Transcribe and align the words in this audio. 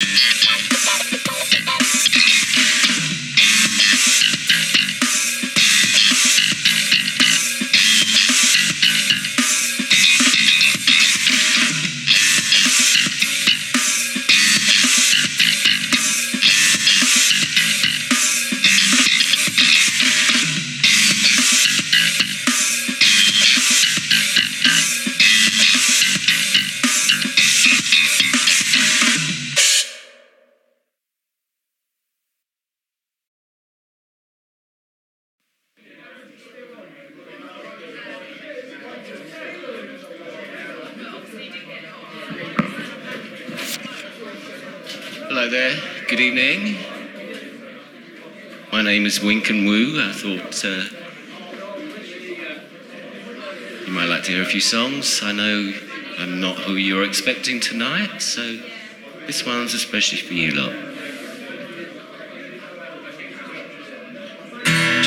you. 0.00 0.27
Hello 45.28 45.46
there. 45.46 45.76
Good 46.08 46.20
evening. 46.20 46.78
My 48.72 48.80
name 48.80 49.04
is 49.04 49.18
Winkin 49.18 49.66
Woo. 49.66 50.00
I 50.02 50.10
thought 50.10 50.64
uh, 50.64 50.84
you 53.84 53.92
might 53.92 54.06
like 54.06 54.22
to 54.22 54.32
hear 54.32 54.42
a 54.42 54.46
few 54.46 54.62
songs. 54.62 55.20
I 55.22 55.32
know 55.32 55.74
I'm 56.18 56.40
not 56.40 56.56
who 56.60 56.76
you're 56.76 57.04
expecting 57.04 57.60
tonight, 57.60 58.22
so 58.22 58.56
this 59.26 59.44
one's 59.44 59.74
especially 59.74 60.16
for 60.16 60.32
you 60.32 60.52
lot. 60.52 60.72